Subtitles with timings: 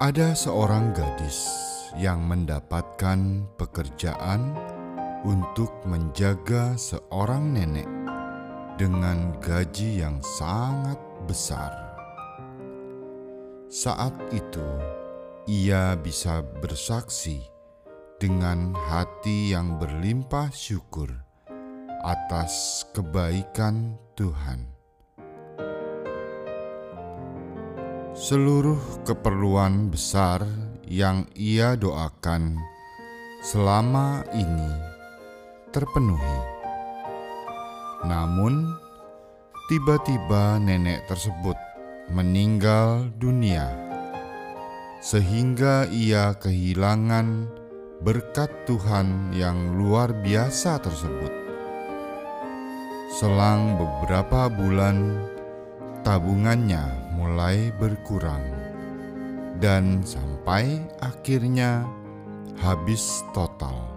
[0.00, 4.58] Ada seorang gadis yang mendapatkan pekerjaan
[5.22, 7.86] untuk menjaga seorang nenek
[8.74, 10.98] dengan gaji yang sangat
[11.30, 11.72] besar.
[13.70, 14.66] Saat itu,
[15.46, 17.42] ia bisa bersaksi
[18.18, 21.10] dengan hati yang berlimpah syukur
[22.06, 24.70] atas kebaikan Tuhan.
[28.16, 30.40] Seluruh keperluan besar
[30.86, 32.56] yang ia doakan
[33.42, 34.70] selama ini
[35.74, 36.38] terpenuhi.
[38.06, 38.70] Namun,
[39.68, 41.58] tiba-tiba nenek tersebut
[42.08, 43.66] meninggal dunia,
[45.02, 47.50] sehingga ia kehilangan
[48.00, 51.32] berkat Tuhan yang luar biasa tersebut.
[53.16, 55.22] Selang beberapa bulan,
[56.06, 58.55] tabungannya mulai berkurang,
[59.62, 61.84] dan sampai akhirnya
[62.60, 63.96] habis total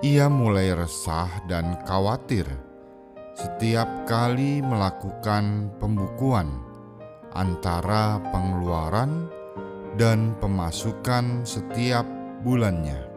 [0.00, 2.48] ia mulai resah dan khawatir
[3.36, 6.48] setiap kali melakukan pembukuan
[7.32, 9.28] antara pengeluaran
[9.96, 12.04] dan pemasukan setiap
[12.44, 13.08] bulannya.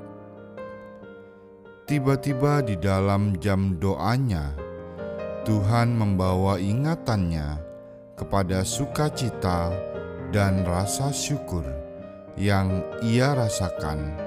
[1.83, 4.55] Tiba-tiba di dalam jam doanya,
[5.43, 7.59] Tuhan membawa ingatannya
[8.15, 9.75] kepada sukacita
[10.33, 11.61] dan rasa syukur
[12.33, 14.17] yang ia rasakan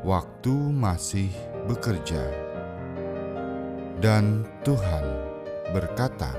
[0.00, 1.28] waktu masih
[1.68, 2.32] bekerja.
[4.00, 5.04] Dan Tuhan
[5.76, 6.32] berkata,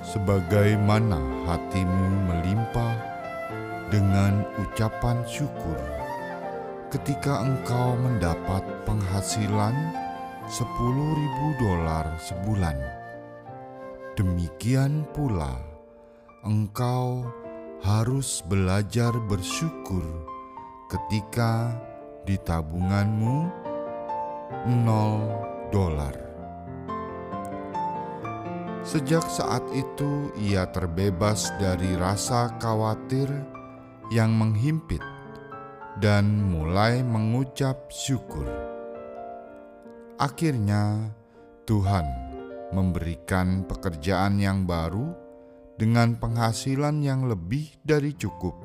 [0.00, 2.96] "Sebagaimana hatimu melimpah
[3.92, 5.76] dengan ucapan syukur
[6.88, 9.76] ketika engkau mendapat penghasilan
[10.48, 12.76] sepuluh ribu dolar sebulan,
[14.16, 15.77] demikian pula
[16.46, 17.26] engkau
[17.82, 20.06] harus belajar bersyukur
[20.86, 21.74] ketika
[22.22, 23.50] di tabunganmu
[24.86, 25.18] nol
[25.74, 26.14] dolar.
[28.86, 33.28] Sejak saat itu, ia terbebas dari rasa khawatir
[34.08, 35.02] yang menghimpit
[36.00, 38.48] dan mulai mengucap syukur.
[40.16, 41.12] Akhirnya,
[41.68, 42.06] Tuhan
[42.72, 45.27] memberikan pekerjaan yang baru
[45.78, 48.58] dengan penghasilan yang lebih dari cukup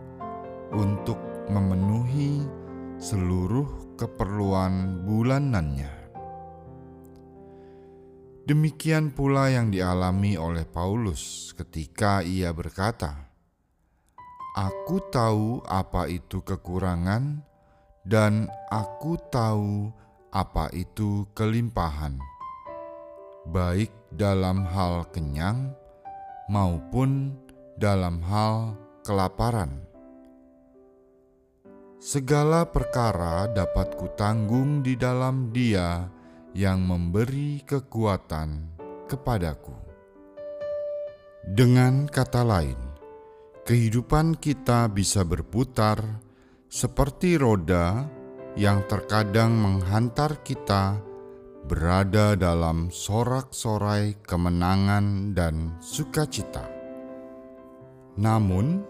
[0.74, 1.22] untuk
[1.54, 2.42] memenuhi
[2.98, 5.94] seluruh keperluan bulanannya.
[8.44, 13.32] Demikian pula yang dialami oleh Paulus ketika ia berkata,
[14.58, 17.40] "Aku tahu apa itu kekurangan,
[18.04, 19.96] dan aku tahu
[20.34, 22.20] apa itu kelimpahan,
[23.48, 25.72] baik dalam hal kenyang
[26.52, 27.36] maupun
[27.78, 29.84] dalam hal kelaparan."
[32.04, 36.04] Segala perkara dapat kutanggung di dalam Dia
[36.52, 38.76] yang memberi kekuatan
[39.08, 39.72] kepadaku.
[41.48, 42.80] Dengan kata lain,
[43.64, 46.24] kehidupan kita bisa berputar
[46.68, 48.04] seperti roda
[48.60, 51.00] yang terkadang menghantar kita
[51.64, 56.68] berada dalam sorak-sorai kemenangan dan sukacita.
[58.20, 58.84] Namun,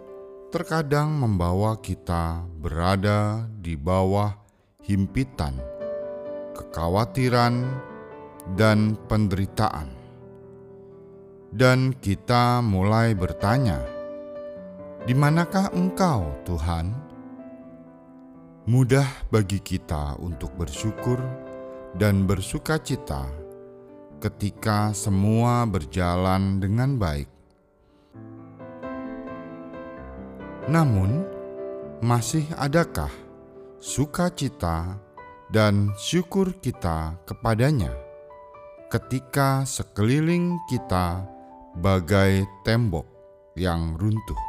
[0.49, 4.33] terkadang membawa kita berada di bawah
[4.85, 5.57] himpitan,
[6.57, 7.65] kekhawatiran,
[8.57, 9.89] dan penderitaan.
[11.53, 13.79] Dan kita mulai bertanya,
[15.05, 16.91] "Di manakah Engkau, Tuhan?"
[18.63, 21.19] Mudah bagi kita untuk bersyukur
[21.97, 23.29] dan bersuka cita
[24.21, 27.33] ketika semua berjalan dengan baik
[30.63, 31.27] Namun,
[31.99, 33.11] masih adakah
[33.83, 34.95] sukacita
[35.51, 37.91] dan syukur kita kepadanya
[38.87, 41.27] ketika sekeliling kita
[41.75, 43.03] bagai tembok
[43.59, 44.39] yang runtuh.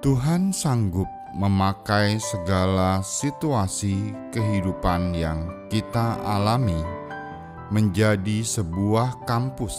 [0.00, 6.78] Tuhan sanggup memakai segala situasi kehidupan yang kita alami
[7.68, 9.76] menjadi sebuah kampus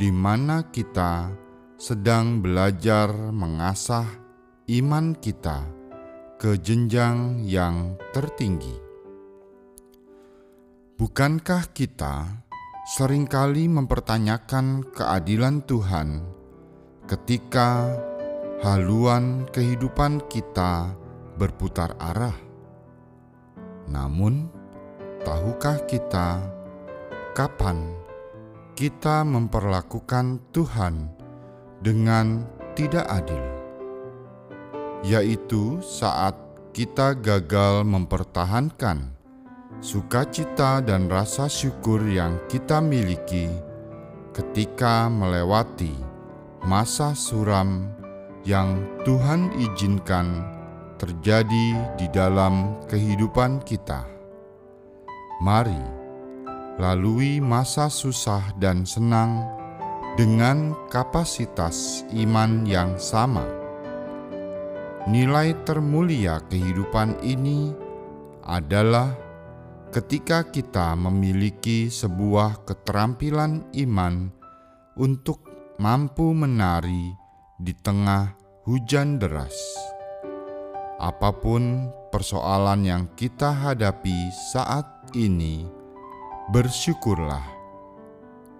[0.00, 1.28] di mana kita
[1.76, 4.08] sedang belajar mengasah
[4.68, 5.62] iman kita
[6.38, 8.78] ke jenjang yang tertinggi.
[10.98, 12.26] Bukankah kita
[12.88, 16.24] sering kali mempertanyakan keadilan Tuhan
[17.06, 17.94] ketika
[18.58, 20.90] haluan kehidupan kita
[21.38, 22.34] berputar arah?
[23.86, 24.50] Namun,
[25.22, 26.42] tahukah kita
[27.38, 27.94] kapan
[28.74, 31.06] kita memperlakukan Tuhan
[31.78, 32.42] dengan
[32.74, 33.44] tidak adil?
[35.06, 36.34] Yaitu saat
[36.74, 39.14] kita gagal mempertahankan
[39.78, 43.46] sukacita dan rasa syukur yang kita miliki
[44.34, 45.94] ketika melewati
[46.66, 47.97] masa suram
[48.48, 50.40] yang Tuhan izinkan
[50.96, 54.08] terjadi di dalam kehidupan kita.
[55.44, 55.84] Mari
[56.80, 59.44] lalui masa susah dan senang
[60.16, 63.44] dengan kapasitas iman yang sama.
[65.04, 67.76] Nilai termulia kehidupan ini
[68.48, 69.12] adalah
[69.92, 74.32] ketika kita memiliki sebuah keterampilan iman
[74.96, 75.44] untuk
[75.76, 77.27] mampu menari
[77.58, 78.38] di tengah
[78.70, 79.58] hujan deras.
[81.02, 84.86] Apa pun persoalan yang kita hadapi saat
[85.18, 85.66] ini,
[86.54, 87.42] bersyukurlah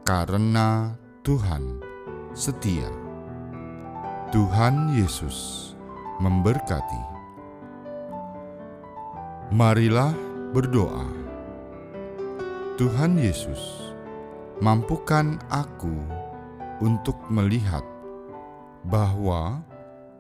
[0.03, 1.79] karena Tuhan
[2.35, 2.91] setia.
[4.35, 5.73] Tuhan Yesus
[6.19, 7.03] memberkati.
[9.55, 10.13] Marilah
[10.51, 11.07] berdoa.
[12.77, 13.95] Tuhan Yesus,
[14.59, 15.95] mampukan aku
[16.79, 17.83] untuk melihat
[18.89, 19.61] bahwa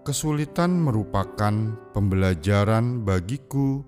[0.04, 1.52] kesulitan merupakan
[1.96, 3.80] pembelajaran bagiku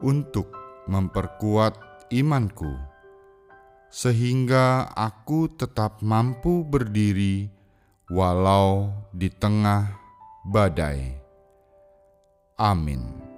[0.00, 0.54] untuk
[0.86, 2.70] memperkuat imanku,
[3.90, 7.50] sehingga aku tetap mampu berdiri
[8.10, 9.90] walau di tengah
[10.46, 11.18] badai.
[12.54, 13.29] Amin.